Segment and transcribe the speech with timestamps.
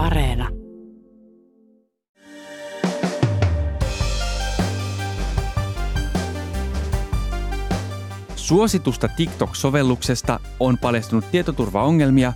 [0.00, 0.48] Areena.
[8.36, 12.32] Suositusta TikTok-sovelluksesta on paljastunut tietoturvaongelmia,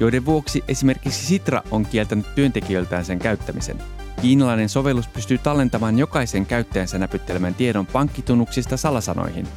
[0.00, 3.78] joiden vuoksi esimerkiksi Sitra on kieltänyt työntekijöiltään sen käyttämisen.
[4.22, 9.48] Kiinalainen sovellus pystyy tallentamaan jokaisen käyttäjänsä näpyttelemän tiedon pankkitunnuksista salasanoihin.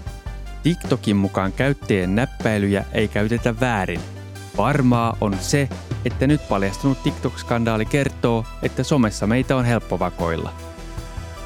[0.63, 4.14] TikTokin mukaan käyttäjien näppäilyjä ei käytetä väärin.
[4.57, 5.69] Varmaa on se,
[6.05, 10.53] että nyt paljastunut TikTok-skandaali kertoo, että somessa meitä on helppo vakoilla.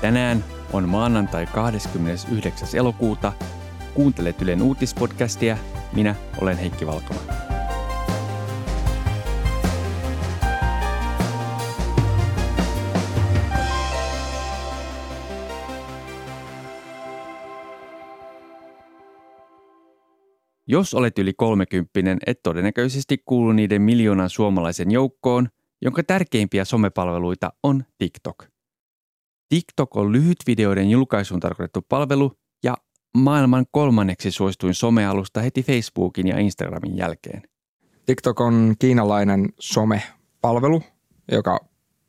[0.01, 2.67] Tänään on maanantai 29.
[2.73, 3.33] elokuuta.
[3.93, 5.57] Kuuntelet Ylen uutispodcastia.
[5.93, 7.48] Minä olen Heikki Valkoma.
[20.71, 25.49] Jos olet yli kolmekymppinen, et todennäköisesti kuulu niiden miljoonan suomalaisen joukkoon,
[25.81, 28.43] jonka tärkeimpiä somepalveluita on TikTok.
[29.49, 32.31] TikTok on lyhytvideoiden julkaisuun tarkoitettu palvelu
[32.63, 32.77] ja
[33.17, 37.43] maailman kolmanneksi suosituin somealusta heti Facebookin ja Instagramin jälkeen.
[38.05, 40.83] TikTok on kiinalainen somepalvelu,
[41.31, 41.59] joka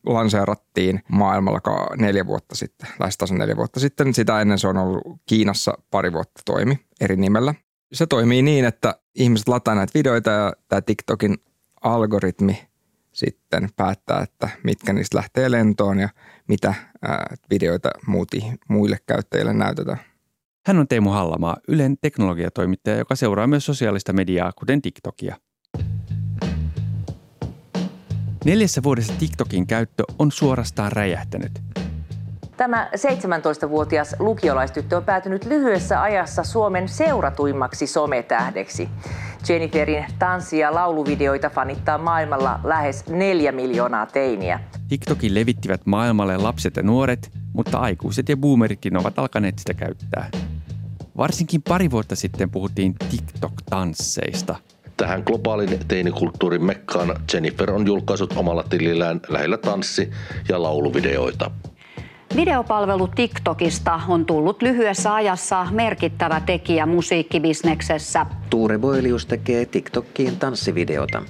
[0.07, 4.15] lanseerattiin maailmalla neljä vuotta sitten, lähes neljä vuotta sitten.
[4.15, 7.55] Sitä ennen se on ollut Kiinassa pari vuotta toimi eri nimellä.
[7.93, 11.37] Se toimii niin, että ihmiset lataa näitä videoita ja tämä TikTokin
[11.81, 12.69] algoritmi
[13.13, 16.09] sitten päättää, että mitkä niistä lähtee lentoon ja
[16.49, 16.75] mitä
[17.51, 19.99] videoita muuti, muille käyttäjille näytetään.
[20.67, 25.37] Hän on Teemu Hallamaa, Ylen teknologiatoimittaja, joka seuraa myös sosiaalista mediaa, kuten TikTokia.
[28.45, 31.53] Neljässä vuodessa TikTokin käyttö on suorastaan räjähtänyt–
[32.61, 38.89] Tämä 17-vuotias lukiolaistyttö on päätynyt lyhyessä ajassa Suomen seuratuimmaksi sometähdeksi.
[39.49, 44.61] Jenniferin tanssi- ja lauluvideoita fanittaa maailmalla lähes neljä miljoonaa teiniä.
[44.89, 50.31] TikTokin levittivät maailmalle lapset ja nuoret, mutta aikuiset ja boomeritkin ovat alkaneet sitä käyttää.
[51.17, 54.57] Varsinkin pari vuotta sitten puhuttiin TikTok-tansseista–
[55.01, 60.11] Tähän globaalin teinikulttuurin mekkaan Jennifer on julkaissut omalla tilillään lähellä tanssi-
[60.49, 61.51] ja lauluvideoita.
[62.37, 68.27] Videopalvelu TikTokista on tullut lyhyessä ajassa merkittävä tekijä musiikkibisneksessä.
[68.51, 71.23] Tuure Boilius tekee TikTokkiin tanssivideota.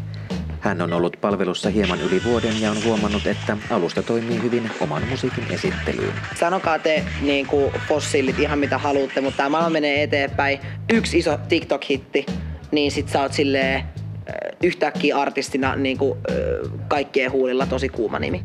[0.60, 5.02] Hän on ollut palvelussa hieman yli vuoden ja on huomannut, että alusta toimii hyvin oman
[5.10, 6.12] musiikin esittelyyn.
[6.34, 10.60] Sanokaa te niin kuin fossiilit ihan mitä haluatte, mutta tämä maailma menee eteenpäin.
[10.92, 12.26] Yksi iso TikTok-hitti,
[12.70, 13.84] niin sit sä oot silleen
[14.62, 16.18] yhtäkkiä artistina niin kuin,
[16.88, 18.42] kaikkien huulilla tosi kuuma nimi.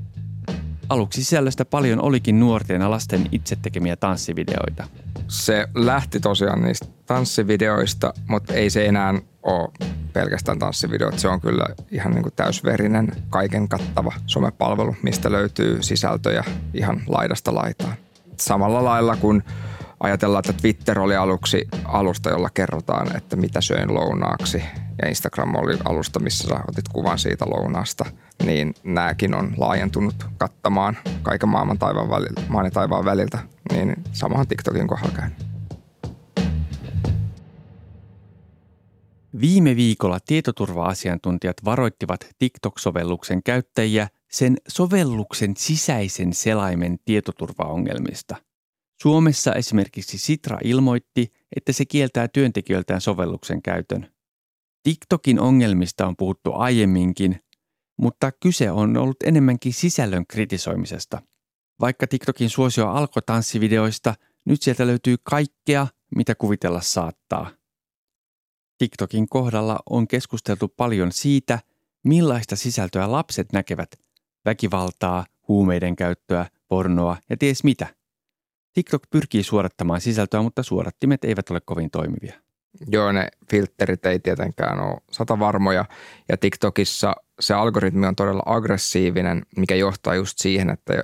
[0.90, 4.88] Aluksi sisällöstä paljon olikin nuorten ja lasten itse tekemiä tanssivideoita.
[5.28, 9.14] Se lähti tosiaan niistä tanssivideoista, mutta ei se enää
[9.44, 9.70] ole
[10.14, 11.20] pelkästään tanssivideot.
[11.20, 16.44] Se on kyllä ihan niin kuin täysverinen, kaiken kattava somepalvelu, mistä löytyy sisältöjä
[16.74, 17.94] ihan laidasta laitaan.
[18.40, 19.44] Samalla lailla kuin
[20.00, 24.64] ajatellaan, että Twitter oli aluksi alusta, jolla kerrotaan, että mitä söin lounaaksi
[25.02, 28.06] ja Instagram oli alusta, missä sä otit kuvan siitä lounaasta,
[28.46, 33.40] niin nämäkin on laajentunut kattamaan kaiken maailman taivaan väliltä, maan ja taivaan väliltä,
[33.72, 35.30] niin samahan TikTokin kohdalla käy.
[39.42, 48.36] Viime viikolla tietoturva-asiantuntijat varoittivat TikTok-sovelluksen käyttäjiä sen sovelluksen sisäisen selaimen tietoturvaongelmista.
[49.02, 54.15] Suomessa esimerkiksi Sitra ilmoitti, että se kieltää työntekijöiltään sovelluksen käytön.
[54.86, 57.40] TikTokin ongelmista on puhuttu aiemminkin,
[57.98, 61.22] mutta kyse on ollut enemmänkin sisällön kritisoimisesta.
[61.82, 67.52] Vaikka TikTokin suosio alkoi tanssivideoista, nyt sieltä löytyy kaikkea, mitä kuvitella saattaa.
[68.78, 71.60] TikTokin kohdalla on keskusteltu paljon siitä,
[72.04, 73.90] millaista sisältöä lapset näkevät,
[74.46, 77.88] väkivaltaa, huumeiden käyttöä, pornoa ja ties mitä.
[78.74, 82.45] TikTok pyrkii suodattamaan sisältöä, mutta suodattimet eivät ole kovin toimivia.
[82.88, 85.86] Joo, ne filterit ei tietenkään ole sata varmoja.
[86.30, 91.04] Ja TikTokissa se algoritmi on todella aggressiivinen, mikä johtaa just siihen, että,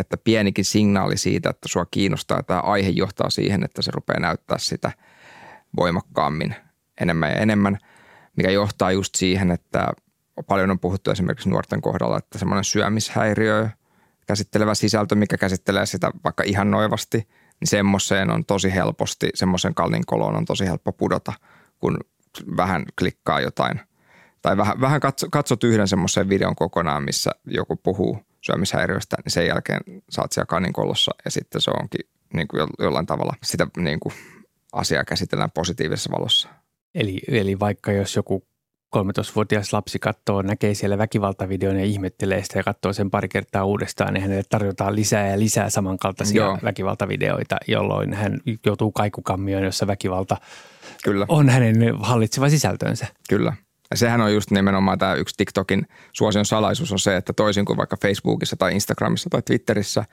[0.00, 4.58] että pienikin signaali siitä, että sua kiinnostaa tämä aihe johtaa siihen, että se rupeaa näyttää
[4.58, 4.92] sitä
[5.76, 6.54] voimakkaammin
[7.00, 7.78] enemmän ja enemmän,
[8.36, 9.88] mikä johtaa just siihen, että
[10.46, 13.68] paljon on puhuttu esimerkiksi nuorten kohdalla, että semmoinen syömishäiriö
[14.26, 17.28] käsittelevä sisältö, mikä käsittelee sitä vaikka ihan noivasti–
[17.60, 21.32] niin semmoiseen on tosi helposti, semmoisen kallin koloon on tosi helppo pudota,
[21.78, 21.98] kun
[22.56, 23.80] vähän klikkaa jotain.
[24.42, 29.46] Tai vähän, vähän katso, katsot yhden semmoisen videon kokonaan, missä joku puhuu syömishäiriöstä, niin sen
[29.46, 29.80] jälkeen
[30.10, 34.14] saat siellä kanin kolossa ja sitten se onkin niin kuin jollain tavalla sitä niin kuin
[34.72, 36.48] asiaa käsitellään positiivisessa valossa.
[36.94, 38.46] Eli, eli vaikka jos joku
[38.96, 44.14] 13-vuotias lapsi katsoo, näkee siellä väkivaltavideon ja ihmettelee sitä ja katsoo sen pari kertaa uudestaan,
[44.14, 46.58] niin hänelle tarjotaan lisää ja lisää samankaltaisia Joo.
[46.64, 50.36] väkivaltavideoita, jolloin hän joutuu kaikukammioon, jossa väkivalta
[51.04, 51.26] Kyllä.
[51.28, 53.06] on hänen hallitseva sisältönsä.
[53.28, 53.52] Kyllä.
[53.90, 57.76] Ja sehän on just nimenomaan tämä yksi TikTokin suosion salaisuus on se, että toisin kuin
[57.76, 60.04] vaikka Facebookissa tai Instagramissa tai Twitterissä,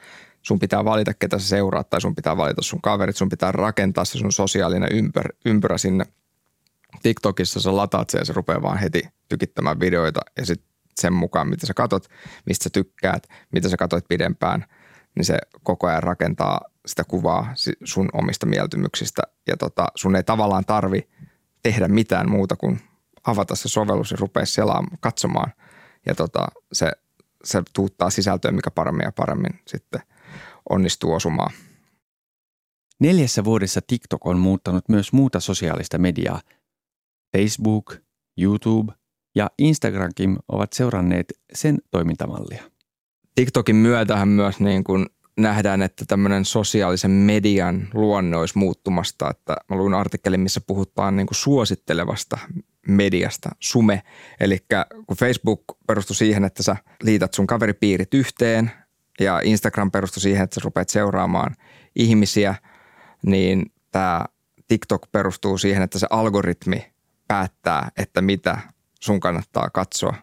[0.41, 4.05] sun pitää valita, ketä sä seuraat tai sun pitää valita sun kaverit, sun pitää rakentaa
[4.05, 6.05] se sun sosiaalinen ympär, ympyrä sinne.
[7.01, 11.49] TikTokissa sä lataat sen ja se rupeaa vaan heti tykittämään videoita ja sitten sen mukaan,
[11.49, 12.07] mitä sä katot,
[12.45, 14.65] mistä sä tykkäät, mitä sä katoit pidempään,
[15.15, 17.53] niin se koko ajan rakentaa sitä kuvaa
[17.83, 21.09] sun omista mieltymyksistä ja tota, sun ei tavallaan tarvi
[21.63, 22.79] tehdä mitään muuta kuin
[23.27, 25.53] avata se sovellus ja rupea selaamaan, katsomaan.
[26.05, 26.91] Ja tota, se,
[27.43, 30.01] se tuuttaa sisältöä, mikä paremmin ja paremmin sitten
[30.69, 31.53] onnistuu osumaan.
[32.99, 36.41] Neljässä vuodessa TikTok on muuttanut myös muuta sosiaalista mediaa.
[37.37, 37.95] Facebook,
[38.37, 38.93] YouTube
[39.35, 42.63] ja Instagramkin ovat seuranneet sen toimintamallia.
[43.35, 45.05] TikTokin myötähän myös niin kuin
[45.37, 49.29] nähdään, että tämmöinen sosiaalisen median luonne olisi muuttumasta.
[49.29, 52.37] Että mä luin artikkelin, missä puhutaan niin kuin suosittelevasta
[52.87, 54.03] mediasta, sume.
[54.39, 54.65] Eli
[55.07, 58.71] kun Facebook perustui siihen, että sä liität sun kaveripiirit yhteen
[59.19, 61.55] ja Instagram perustui siihen, että sä rupeat seuraamaan
[61.95, 62.55] ihmisiä,
[63.25, 64.25] niin tämä
[64.67, 66.92] TikTok perustuu siihen, että se algoritmi
[67.27, 68.57] päättää, että mitä
[68.99, 70.13] sun kannattaa katsoa.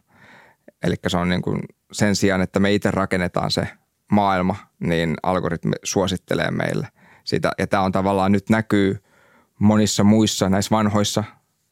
[0.83, 1.61] Eli se on niin kuin
[1.93, 3.69] sen sijaan, että me itse rakennetaan se
[4.13, 6.89] maailma, niin algoritmi suosittelee meille
[7.25, 7.53] sitä.
[7.59, 9.03] Ja tämä on tavallaan nyt näkyy
[9.59, 11.25] monissa muissa näissä vanhoissa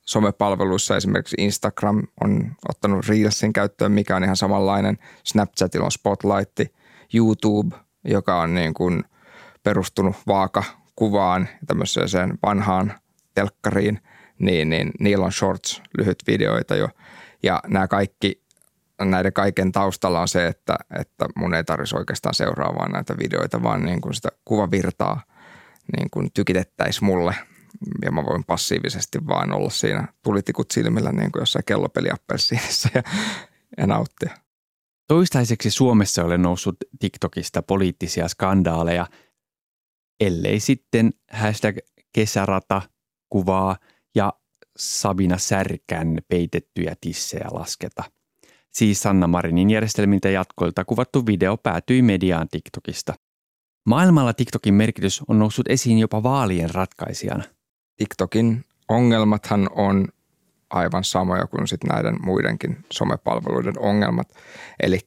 [0.07, 0.97] somepalveluissa.
[0.97, 4.99] Esimerkiksi Instagram on ottanut Reelsin käyttöön, mikä on ihan samanlainen.
[5.25, 6.61] Snapchatilla on Spotlight,
[7.15, 9.05] YouTube, joka on niin kuin
[9.63, 12.93] perustunut vaakakuvaan tämmöiseen vanhaan
[13.35, 14.01] telkkariin,
[14.38, 16.88] niin, niin niillä on shorts, lyhyt videoita jo.
[17.43, 18.43] Ja nämä kaikki
[19.05, 23.62] näiden kaiken taustalla on se, että, että mun ei tarvitsisi oikeastaan seuraa vaan näitä videoita,
[23.62, 25.23] vaan niin kuin sitä kuvavirtaa
[25.96, 27.35] niin kuin tykitettäisiin mulle
[28.05, 33.02] ja mä voin passiivisesti vaan olla siinä tulitikut silmillä niin kuin jossain kellopeliappelsiinissa ja,
[33.76, 34.35] ja nauttia.
[35.08, 39.06] Toistaiseksi Suomessa ole noussut TikTokista poliittisia skandaaleja,
[40.20, 41.76] ellei sitten hashtag
[42.12, 42.82] kesärata
[43.29, 43.76] kuvaa
[44.19, 44.32] ja
[44.76, 48.05] Sabina Särkän peitettyjä tissejä lasketa–
[48.79, 53.15] siis Sanna Marinin järjestelmiltä jatkoilta kuvattu video päätyi mediaan TikTokista.
[53.87, 57.44] Maailmalla TikTokin merkitys on noussut esiin jopa vaalien ratkaisijana.
[57.97, 60.09] TikTokin ongelmathan on
[60.71, 64.29] aivan samoja kuin sit näiden muidenkin somepalveluiden ongelmat.
[64.82, 65.00] Eli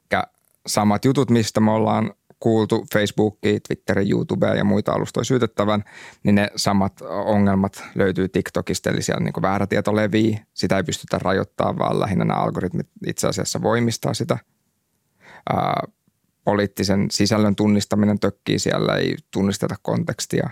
[0.68, 5.84] samat jutut, mistä me ollaan kuultu Facebookiin, Twitterin, YouTubeen ja muita alustoja syytettävän,
[6.24, 10.40] niin ne samat ongelmat löytyy TikTokista, eli siellä niin väärä tieto levii.
[10.54, 14.38] Sitä ei pystytä rajoittamaan, vaan lähinnä nämä algoritmit itse asiassa voimistaa sitä.
[15.50, 15.84] Ää,
[16.44, 20.50] poliittisen sisällön tunnistaminen tökkii, siellä ei tunnisteta kontekstia,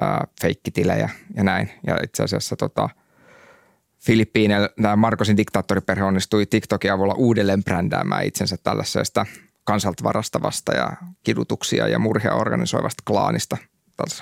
[0.00, 1.70] ää, feikkitilejä ja näin.
[1.86, 2.88] Ja itse asiassa tota,
[4.06, 9.26] Filippiineillä tämä Markosin diktaattoriperhe onnistui TikTokin avulla uudelleen brändäämään itsensä tällaisesta–
[9.64, 13.56] kansalta varastavasta ja kidutuksia ja murhia organisoivasta klaanista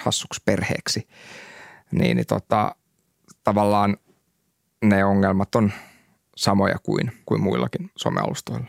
[0.00, 1.08] hassuksi perheeksi,
[1.92, 2.74] niin, niin tota,
[3.44, 3.96] tavallaan
[4.84, 5.72] ne ongelmat on
[6.36, 8.66] samoja kuin, kuin muillakin somealustoilla.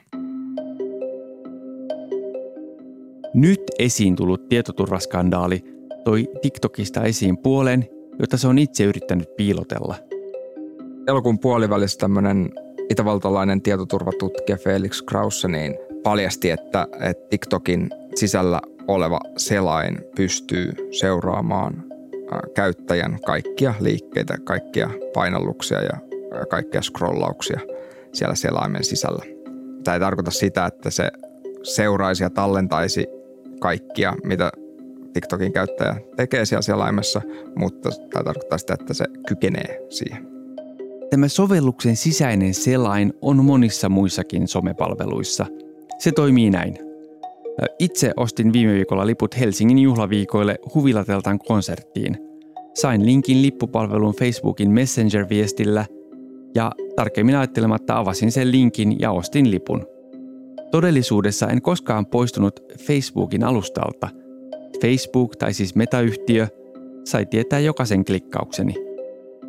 [3.34, 5.64] Nyt esiin tullut tietoturvaskandaali
[6.04, 7.88] toi TikTokista esiin puolen,
[8.20, 9.96] jota se on itse yrittänyt piilotella.
[11.08, 12.52] Elokuun puolivälissä tämmöinen
[12.90, 21.84] itävaltalainen tietoturvatutkija Felix Krause niin paljasti, että, että TikTokin sisällä oleva selain pystyy seuraamaan
[22.56, 25.98] käyttäjän kaikkia liikkeitä, kaikkia painalluksia ja
[26.50, 27.60] kaikkia scrollauksia
[28.14, 29.26] siellä selaimen sisällä.
[29.84, 31.12] Tämä ei tarkoita sitä, että se
[31.64, 33.08] seuraisi ja tallentaisi
[33.60, 34.52] kaikkia, mitä
[35.14, 37.22] TikTokin käyttäjä tekee siellä selaimessa,
[37.56, 40.28] mutta tämä tarkoittaa sitä, että se kykenee siihen.
[41.10, 45.46] Tämä sovelluksen sisäinen selain on monissa muissakin somepalveluissa–
[45.98, 46.78] se toimii näin.
[47.80, 52.18] Itse ostin viime viikolla liput Helsingin juhlaviikoille Huvilateltan konserttiin.
[52.74, 55.86] Sain linkin lippupalveluun Facebookin Messenger-viestillä
[56.56, 59.86] ja tarkemmin ajattelematta avasin sen linkin ja ostin lipun.
[60.72, 64.10] Todellisuudessa en koskaan poistunut Facebookin alustalta.
[64.82, 66.48] Facebook, tai siis metayhtiö,
[67.04, 68.76] sai tietää jokaisen klikkaukseni.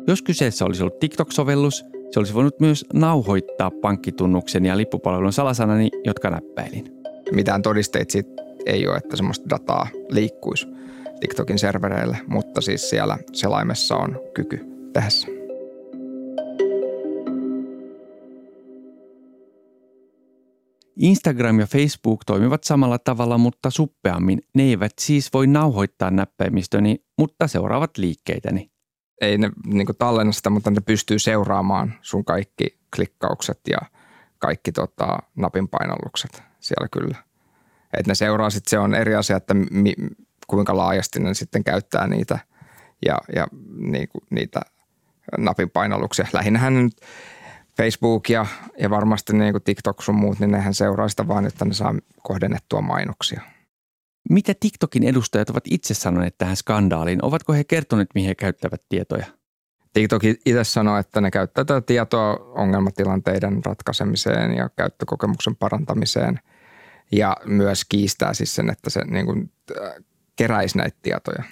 [0.07, 6.29] Jos kyseessä olisi ollut TikTok-sovellus, se olisi voinut myös nauhoittaa pankkitunnuksen ja lippupalvelun salasanani, jotka
[6.29, 7.01] näppäilin.
[7.31, 10.67] Mitään todisteita siitä ei ole, että semmoista dataa liikkuisi
[11.19, 14.59] TikTokin servereille, mutta siis siellä selaimessa on kyky
[14.93, 15.09] tehdä.
[20.99, 24.41] Instagram ja Facebook toimivat samalla tavalla, mutta suppeammin.
[24.55, 28.74] Ne eivät siis voi nauhoittaa näppäimistöni, mutta seuraavat liikkeitäni.
[29.21, 33.77] Ei ne niin tallenna sitä, mutta ne pystyy seuraamaan sun kaikki klikkaukset ja
[34.39, 37.17] kaikki tota, napin painallukset siellä kyllä.
[37.97, 39.93] Et ne seuraa sitten, se on eri asia, että mi,
[40.47, 42.39] kuinka laajasti ne sitten käyttää niitä
[43.05, 44.61] ja, ja niinku, niitä
[45.37, 46.27] napin painalluksia.
[46.33, 46.93] Lähinnähän nyt
[47.77, 48.45] Facebook ja,
[48.79, 51.95] ja varmasti niin kuin TikTok sun muut, niin nehän seuraa sitä vaan, että ne saa
[52.23, 53.41] kohdennettua mainoksia.
[54.29, 57.25] Mitä TikTokin edustajat ovat itse sanoneet tähän skandaaliin?
[57.25, 59.25] Ovatko he kertoneet, mihin he käyttävät tietoja?
[59.93, 66.39] TikTok itse sanoo, että ne käyttää tätä tietoa ongelmatilanteiden ratkaisemiseen ja käyttökokemuksen parantamiseen
[67.11, 69.51] ja myös kiistää siis sen, että se niin kuin,
[69.81, 69.93] äh,
[70.35, 71.43] keräisi näitä tietoja.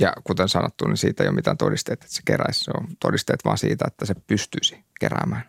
[0.00, 2.64] Ja kuten sanottu, niin siitä ei ole mitään todisteita, että se keräisi.
[2.64, 5.42] Se on todisteet vaan siitä, että se pystyisi keräämään.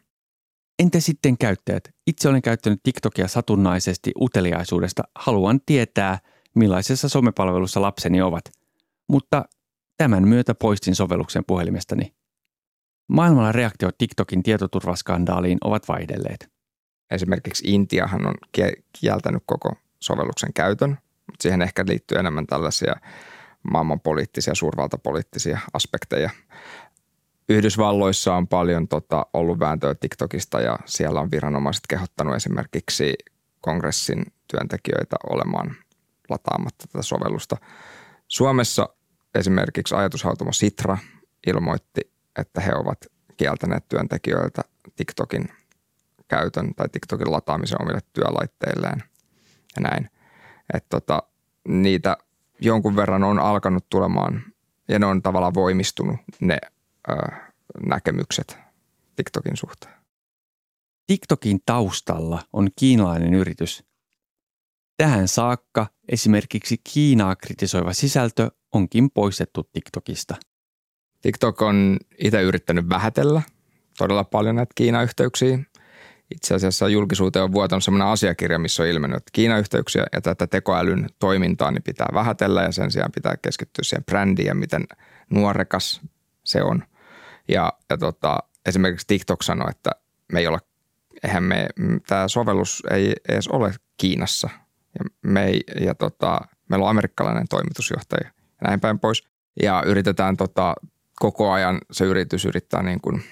[0.79, 1.83] Entä sitten käyttäjät?
[2.07, 5.03] Itse olen käyttänyt TikTokia satunnaisesti uteliaisuudesta.
[5.15, 6.19] Haluan tietää,
[6.55, 8.43] millaisessa somepalvelussa lapseni ovat.
[9.09, 9.45] Mutta
[9.97, 12.13] tämän myötä poistin sovelluksen puhelimestani.
[13.09, 16.51] Maailmalla reaktiot TikTokin tietoturvaskandaaliin ovat vaihdelleet.
[17.11, 18.35] Esimerkiksi Intiahan on
[19.01, 22.95] kieltänyt koko sovelluksen käytön, mutta siihen ehkä liittyy enemmän tällaisia
[23.71, 26.29] maailman poliittisia, suurvaltapoliittisia aspekteja.
[27.49, 33.13] Yhdysvalloissa on paljon tota, ollut vääntöä TikTokista ja siellä on viranomaiset kehottanut esimerkiksi
[33.61, 35.75] kongressin työntekijöitä olemaan
[36.29, 37.57] lataamatta tätä sovellusta.
[38.27, 38.89] Suomessa
[39.35, 40.97] esimerkiksi ajatushautomo Sitra
[41.47, 42.01] ilmoitti,
[42.39, 43.05] että he ovat
[43.37, 44.61] kieltäneet työntekijöiltä
[44.95, 45.49] TikTokin
[46.27, 49.03] käytön tai TikTokin lataamisen omille työlaitteilleen
[49.75, 50.09] ja näin.
[50.73, 51.23] Että tota,
[51.67, 52.17] niitä
[52.61, 54.43] jonkun verran on alkanut tulemaan
[54.87, 56.57] ja ne on tavallaan voimistunut ne
[57.85, 58.57] näkemykset
[59.15, 59.93] TikTokin suhteen.
[61.07, 63.83] TikTokin taustalla on kiinalainen yritys.
[64.97, 70.35] Tähän saakka esimerkiksi Kiinaa kritisoiva sisältö onkin poistettu TikTokista.
[71.21, 73.41] TikTok on itse yrittänyt vähätellä
[73.97, 75.59] todella paljon näitä Kiina-yhteyksiä
[76.35, 81.09] itse asiassa julkisuuteen on vuotanut sellainen asiakirja, missä on ilmennyt, että Kiina-yhteyksiä ja tätä tekoälyn
[81.19, 84.83] toimintaa niin pitää vähätellä ja sen sijaan pitää keskittyä siihen brändiin ja miten
[85.29, 86.01] nuorekas
[86.49, 86.83] se on.
[87.47, 89.91] Ja, ja tota, esimerkiksi TikTok sanoi, että
[90.33, 90.59] me ei ole,
[91.23, 91.67] eihän me,
[92.07, 94.49] tämä sovellus ei edes ole Kiinassa.
[94.99, 99.23] Ja, me ei, ja tota, meillä on amerikkalainen toimitusjohtaja ja näin päin pois.
[99.61, 100.75] Ja yritetään tota,
[101.15, 103.23] koko ajan, se yritys yrittää niin kuin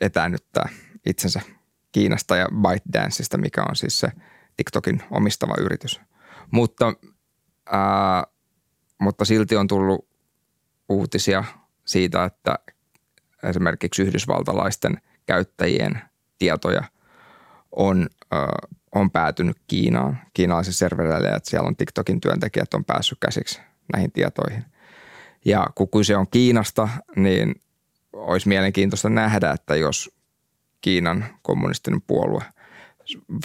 [0.00, 0.68] etäännyttää
[1.06, 1.40] itsensä
[1.92, 4.12] Kiinasta ja ByteDanceista, mikä on siis se
[4.56, 6.00] TikTokin omistava yritys.
[6.50, 6.92] Mutta,
[7.66, 8.24] ää,
[9.00, 10.08] mutta silti on tullut
[10.88, 11.44] uutisia
[11.90, 12.58] siitä, että
[13.42, 16.02] esimerkiksi yhdysvaltalaisten käyttäjien
[16.38, 16.82] tietoja
[17.72, 18.48] on, ää,
[18.94, 23.60] on päätynyt Kiinaan, kiinalaisen serverille, että siellä on TikTokin työntekijät on päässyt käsiksi
[23.92, 24.64] näihin tietoihin.
[25.44, 27.54] Ja kun kyse on Kiinasta, niin
[28.12, 30.10] olisi mielenkiintoista nähdä, että jos
[30.80, 32.44] Kiinan kommunistinen puolue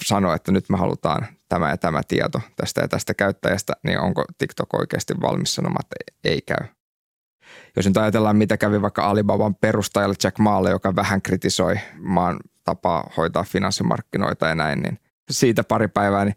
[0.05, 4.25] sanoi, että nyt me halutaan tämä ja tämä tieto tästä ja tästä käyttäjästä, niin onko
[4.37, 6.74] TikTok oikeasti valmis sanomaan, että ei käy?
[7.75, 13.09] Jos nyt ajatellaan, mitä kävi vaikka Alibaban perustajalle Jack Maalle, joka vähän kritisoi maan tapaa
[13.17, 16.35] hoitaa finanssimarkkinoita ja näin, niin siitä pari päivää niin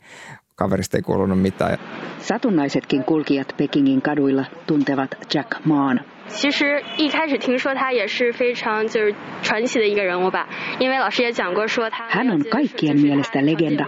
[0.54, 1.78] kaverista ei kuulunut mitään.
[2.20, 6.00] Satunnaisetkin kulkijat Pekingin kaduilla tuntevat Jack Maan.
[6.27, 10.47] 其实一开始听说他也是非常就是传奇的一个人物吧，
[10.79, 12.07] 因为老师也讲过说他。
[12.09, 13.85] Hän on kaikkien mielestä legenda,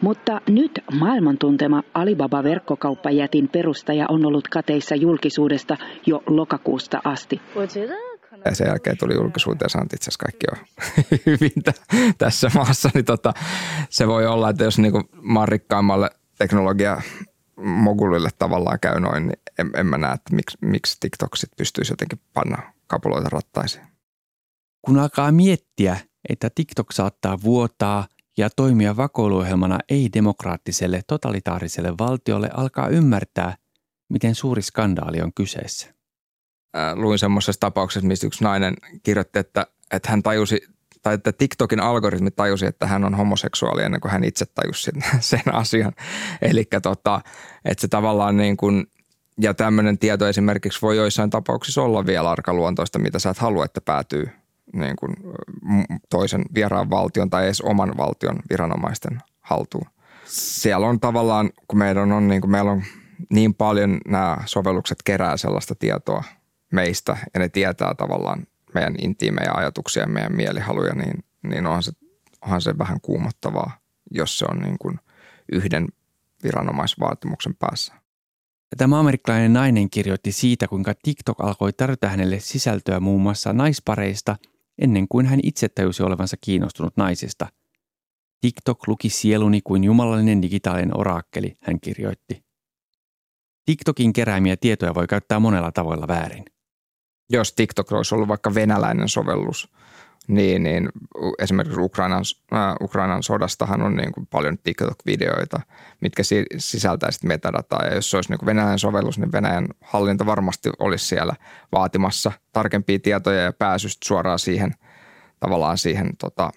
[0.00, 7.40] mutta nyt maailman tuntema Alibaba-verkkokauppajätin perustaja on ollut kateissa julkisuudesta jo lokakuusta asti.
[8.44, 10.58] Ja sen jälkeen tuli julkisuuteen ja sanoi, että itse asiassa kaikki on
[11.26, 11.62] hyvin
[12.18, 12.90] tässä maassa.
[12.94, 13.32] Niin tota,
[13.88, 16.96] se voi olla, että jos niinku maan rikkaimmalle teknologia
[17.57, 21.91] mogulille tavallaan käy noin, niin en, en mä näe, että miksi, miksi TikTok sit pystyisi
[21.91, 23.85] jotenkin panna kapuloita rattaisiin.
[24.81, 25.97] Kun alkaa miettiä,
[26.29, 28.07] että TikTok saattaa vuotaa
[28.37, 33.57] ja toimia vakoiluohjelmana ei-demokraattiselle totalitaariselle valtiolle, alkaa ymmärtää,
[34.09, 35.93] miten suuri skandaali on kyseessä.
[36.95, 40.74] luin semmoisessa tapauksessa, missä yksi nainen kirjoitti, että, että hän tajusi
[41.05, 45.41] tai että TikTokin algoritmi tajusi, että hän on homoseksuaali ennen kuin hän itse tajusi sen,
[45.53, 45.93] asian.
[46.41, 47.21] Eli tota,
[47.65, 48.87] että se tavallaan niin kuin,
[49.41, 53.81] ja tämmöinen tieto esimerkiksi voi joissain tapauksissa olla vielä arkaluontoista, mitä sä et halua, että
[53.81, 54.29] päätyy
[54.73, 55.15] niin kuin
[56.09, 59.87] toisen vieraan valtion tai edes oman valtion viranomaisten haltuun.
[60.25, 62.83] Siellä on tavallaan, kun meidän on, niin kuin meillä on
[63.29, 66.23] niin paljon nämä sovellukset kerää sellaista tietoa
[66.71, 71.91] meistä ja ne tietää tavallaan meidän intiimejä ajatuksia ja meidän mielihaluja, niin, niin onhan, se,
[72.41, 74.99] onhan se vähän kuumottavaa jos se on niin kuin
[75.51, 75.87] yhden
[76.43, 77.93] viranomaisvaatimuksen päässä.
[78.77, 84.35] Tämä amerikkalainen nainen kirjoitti siitä, kuinka TikTok alkoi tarjota hänelle sisältöä muun muassa naispareista
[84.81, 87.47] ennen kuin hän itse tajusi olevansa kiinnostunut naisista.
[88.41, 92.45] TikTok luki sieluni kuin jumalallinen digitaalinen oraakkeli, hän kirjoitti.
[93.65, 96.45] TikTokin keräämiä tietoja voi käyttää monella tavoilla väärin.
[97.29, 99.71] Jos TikTok olisi ollut vaikka venäläinen sovellus,
[100.27, 100.89] niin, niin
[101.39, 105.61] esimerkiksi Ukrainan, äh, Ukrainan sodastahan on niin kuin paljon TikTok-videoita,
[106.01, 107.85] mitkä si- sisältää sitten metadataa.
[107.85, 111.35] Ja jos se olisi niin kuin venäläinen sovellus, niin Venäjän hallinto varmasti olisi siellä
[111.71, 114.75] vaatimassa tarkempia tietoja ja pääsystä suoraan siihen
[115.39, 116.51] tavallaan siihen tota,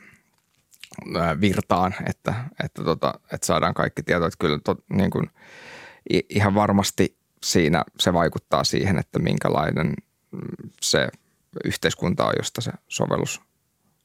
[1.41, 2.35] virtaan, että,
[2.65, 4.33] että, tota, että saadaan kaikki tiedot.
[4.39, 5.31] Kyllä to, niin kuin,
[6.29, 9.95] ihan varmasti siinä se vaikuttaa siihen, että minkälainen
[10.83, 11.09] se
[11.65, 13.41] yhteiskunta on, josta se sovellus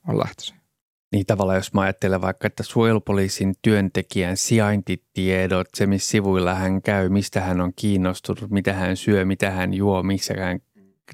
[0.08, 0.64] on lähtöisin.
[1.12, 7.10] Niin tavallaan, jos mä ajattelen vaikka, että suojelupoliisin työntekijän sijaintitiedot, se missä sivuilla hän käy,
[7.10, 10.60] mistä hän on kiinnostunut, mitä hän syö, mitä hän juo, missä hän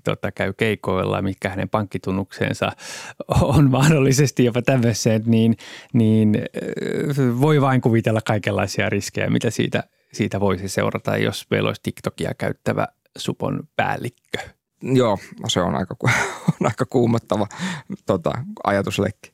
[0.04, 2.72] tota, käy keikoilla, mitkä hänen pankkitunnuksensa
[3.42, 5.58] on mahdollisesti jopa tämmöiseen, niin,
[5.94, 6.38] niin
[7.40, 12.88] voi vain kuvitella kaikenlaisia riskejä, mitä siitä, siitä voisi seurata, jos meillä olisi TikTokia käyttävä
[13.18, 14.59] supon päällikkö.
[14.84, 15.18] Joo,
[15.48, 15.96] se on aika,
[16.62, 17.48] on aika kuumottava
[18.06, 18.32] tota,
[18.64, 19.34] ajatusleikki.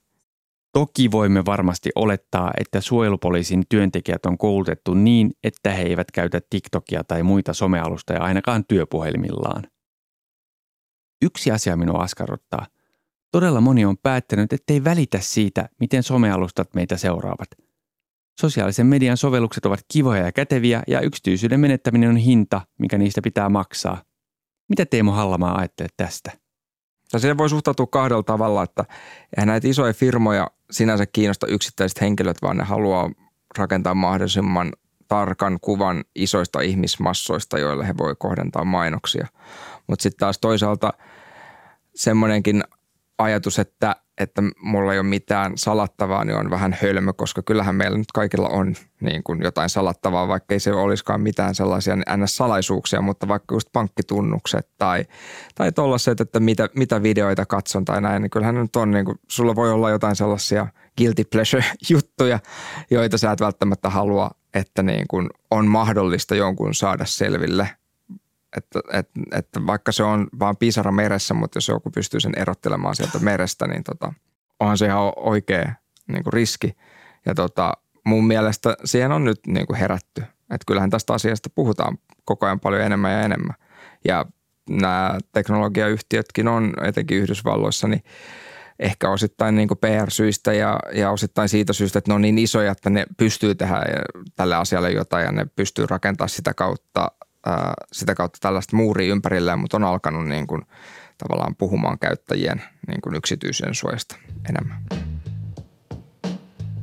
[0.74, 7.04] Toki voimme varmasti olettaa, että suojelupoliisin työntekijät on koulutettu niin, että he eivät käytä TikTokia
[7.04, 9.64] tai muita somealustoja ainakaan työpuhelimillaan.
[11.22, 12.68] Yksi asia minua askarruttaa.
[13.32, 17.48] Todella moni on päättänyt, ettei välitä siitä, miten somealustat meitä seuraavat.
[18.42, 23.50] Sosiaalisen median sovellukset ovat kivoja ja käteviä ja yksityisyyden menettäminen on hinta, mikä niistä pitää
[23.50, 24.02] maksaa–
[24.70, 26.32] mitä Teemu Hallamaa ajattelet tästä?
[27.14, 28.86] No siihen voi suhtautua kahdella tavalla, että
[29.38, 33.12] eihän näitä isoja firmoja sinänsä kiinnosta yksittäiset henkilöt, vaan ne haluaa
[33.58, 34.74] rakentaa mahdollisimman
[35.08, 39.28] tarkan kuvan isoista ihmismassoista, joille he voi kohdentaa mainoksia.
[39.88, 40.94] Mutta sitten taas toisaalta
[41.96, 42.64] semmoinenkin
[43.18, 47.98] ajatus, että että mulla ei ole mitään salattavaa, niin on vähän hölmö, koska kyllähän meillä
[47.98, 53.28] nyt kaikilla on niin kuin jotain salattavaa, vaikka ei se olisikaan mitään sellaisia NS-salaisuuksia, mutta
[53.28, 55.06] vaikka just pankkitunnukset tai,
[55.56, 59.20] tai tollaiset, että mitä, mitä videoita katson tai näin, niin kyllähän nyt on, niin kuin,
[59.28, 62.40] sulla voi olla jotain sellaisia guilty pleasure-juttuja,
[62.92, 67.70] joita sä et välttämättä halua, että niin kuin on mahdollista jonkun saada selville–
[68.58, 72.96] että, että, että vaikka se on vaan pisara meressä, mutta jos joku pystyy sen erottelemaan
[72.96, 74.14] sieltä merestä, niin tota,
[74.60, 75.74] onhan se ihan oikea
[76.08, 76.78] niin kuin riski.
[77.26, 77.74] Ja tota,
[78.06, 80.22] mun mielestä siihen on nyt niin kuin herätty.
[80.22, 83.56] Että kyllähän tästä asiasta puhutaan koko ajan paljon enemmän ja enemmän.
[84.06, 84.26] Ja
[84.70, 88.04] nämä teknologiayhtiötkin on etenkin Yhdysvalloissa, niin
[88.80, 92.90] ehkä osittain niin PR-syistä ja, ja osittain siitä syystä, että ne on niin isoja, että
[92.90, 93.82] ne pystyy tehdä
[94.36, 97.12] tälle asialle jotain ja ne pystyy rakentamaan sitä kautta
[97.46, 100.62] ää, sitä kautta tällaista muuria ympärilleen, mutta on alkanut niin kuin,
[101.18, 104.16] tavallaan puhumaan käyttäjien niin kuin yksityisen suojasta
[104.50, 104.84] enemmän.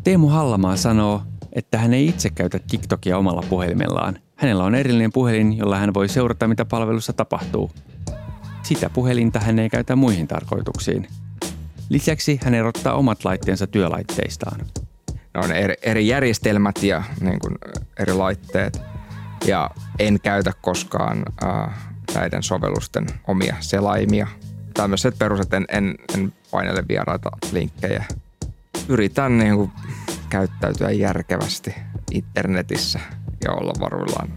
[0.05, 1.23] Teemu Hallamaa sanoo,
[1.53, 4.19] että hän ei itse käytä TikTokia omalla puhelimellaan.
[4.37, 7.71] Hänellä on erillinen puhelin, jolla hän voi seurata, mitä palvelussa tapahtuu.
[8.63, 11.07] Sitä puhelinta hän ei käytä muihin tarkoituksiin.
[11.89, 14.61] Lisäksi hän erottaa omat laitteensa työlaitteistaan.
[15.35, 17.55] Ne on eri, eri järjestelmät ja niin kuin
[17.99, 18.81] eri laitteet–
[19.47, 24.27] ja en käytä koskaan äh, näiden sovellusten omia selaimia.
[24.75, 28.05] Tämmöiset peruset, en, en, en painele vieraita linkkejä.
[28.89, 29.71] Yritän niin kuin,
[30.29, 31.75] käyttäytyä järkevästi
[32.11, 33.01] internetissä
[33.45, 34.29] ja olla varuillaan.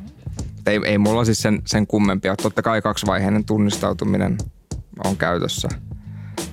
[0.65, 2.35] Ei, ei mulla siis sen, sen kummempia.
[2.35, 4.37] Totta kai kaksivaiheinen tunnistautuminen
[5.03, 5.69] on käytössä.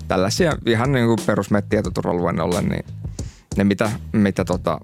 [0.09, 2.85] Tällaisia ihan niin kuin perusmet-tietoturvaluennolle, niin
[3.57, 4.81] ne mitä, mitä tota,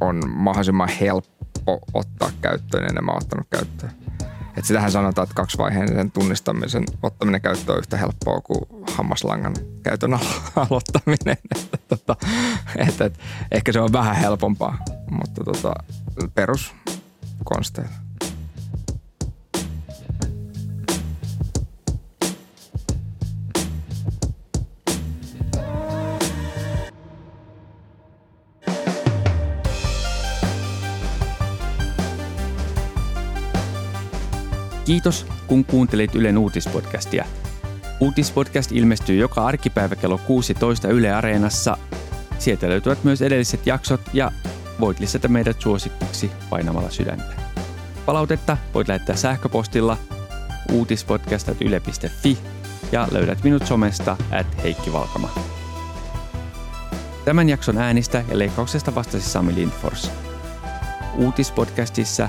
[0.00, 1.37] on mahdollisimman helppo
[1.68, 3.92] helppo ottaa käyttöön ja mä oon ottanut käyttöön.
[4.56, 8.60] Et sitähän sanotaan, että kaksivaiheinen tunnistamisen ottaminen käyttöön on yhtä helppoa kuin
[8.96, 10.14] hammaslangan käytön
[10.56, 11.36] aloittaminen.
[11.74, 12.16] että, tota,
[12.76, 13.18] et, et,
[13.50, 14.78] ehkä se on vähän helpompaa,
[15.10, 15.74] mutta tota,
[16.34, 18.07] peruskonsteilla.
[34.88, 37.24] Kiitos, kun kuuntelit Ylen uutispodcastia.
[38.00, 41.76] Uutispodcast ilmestyy joka arkipäivä kello 16 Yle Areenassa.
[42.38, 44.32] Sieltä löytyvät myös edelliset jaksot ja
[44.80, 47.24] voit lisätä meidät suosikkiksi painamalla sydäntä.
[48.06, 49.96] Palautetta voit lähettää sähköpostilla
[50.72, 52.38] uutispodcast.yle.fi
[52.92, 55.30] ja löydät minut somesta at Heikki Valkama.
[57.24, 60.10] Tämän jakson äänistä ja leikkauksesta vastasi Sami Lindfors.
[61.16, 62.28] Uutispodcastissa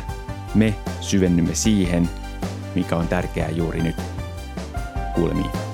[0.56, 2.10] me syvennymme siihen,
[2.75, 3.95] mikä on tärkeää juuri nyt.
[5.15, 5.68] Kuulemiin.